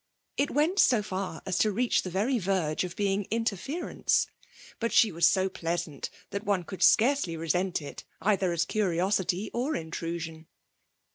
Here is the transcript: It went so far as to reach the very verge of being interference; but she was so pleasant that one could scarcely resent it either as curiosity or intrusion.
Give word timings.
It 0.35 0.49
went 0.49 0.79
so 0.79 1.03
far 1.03 1.43
as 1.45 1.59
to 1.59 1.71
reach 1.71 2.01
the 2.01 2.09
very 2.09 2.39
verge 2.39 2.83
of 2.83 2.95
being 2.95 3.27
interference; 3.29 4.25
but 4.79 4.91
she 4.91 5.11
was 5.11 5.27
so 5.27 5.47
pleasant 5.47 6.09
that 6.31 6.43
one 6.43 6.63
could 6.63 6.81
scarcely 6.81 7.37
resent 7.37 7.83
it 7.83 8.03
either 8.19 8.51
as 8.51 8.65
curiosity 8.65 9.51
or 9.53 9.75
intrusion. 9.75 10.47